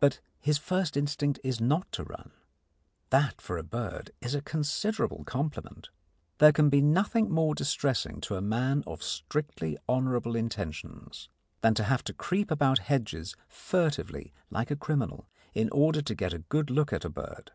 But 0.00 0.18
his 0.40 0.58
first 0.58 0.96
instinct 0.96 1.38
is 1.44 1.60
not 1.60 1.92
to 1.92 2.02
run. 2.02 2.32
That, 3.10 3.40
for 3.40 3.56
a 3.56 3.62
bird, 3.62 4.10
is 4.20 4.34
a 4.34 4.42
considerable 4.42 5.22
compliment. 5.22 5.90
There 6.38 6.50
can 6.50 6.68
be 6.68 6.80
nothing 6.80 7.30
more 7.30 7.54
distressing 7.54 8.20
to 8.22 8.34
a 8.34 8.40
man 8.42 8.82
of 8.88 9.04
strictly 9.04 9.78
honourable 9.88 10.34
intentions 10.34 11.28
than 11.60 11.74
to 11.74 11.84
have 11.84 12.02
to 12.06 12.12
creep 12.12 12.50
about 12.50 12.80
hedges 12.90 13.36
furtively 13.46 14.32
like 14.50 14.72
a 14.72 14.76
criminal 14.76 15.28
in 15.54 15.70
order 15.70 16.02
to 16.02 16.14
get 16.16 16.34
a 16.34 16.40
good 16.40 16.70
look 16.70 16.92
at 16.92 17.04
a 17.04 17.08
bird. 17.08 17.52